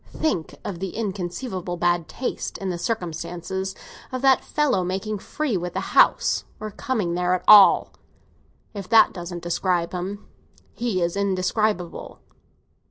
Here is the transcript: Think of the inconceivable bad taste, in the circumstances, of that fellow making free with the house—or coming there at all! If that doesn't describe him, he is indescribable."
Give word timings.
Think 0.13 0.55
of 0.65 0.79
the 0.79 0.95
inconceivable 0.95 1.77
bad 1.77 2.07
taste, 2.07 2.57
in 2.57 2.71
the 2.71 2.79
circumstances, 2.79 3.75
of 4.11 4.23
that 4.23 4.43
fellow 4.43 4.83
making 4.83 5.19
free 5.19 5.55
with 5.57 5.73
the 5.73 5.93
house—or 5.95 6.71
coming 6.71 7.13
there 7.13 7.35
at 7.35 7.43
all! 7.47 7.93
If 8.73 8.89
that 8.89 9.13
doesn't 9.13 9.43
describe 9.43 9.91
him, 9.91 10.27
he 10.73 11.03
is 11.03 11.15
indescribable." 11.15 12.19